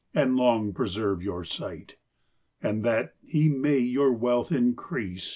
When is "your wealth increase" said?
3.77-5.29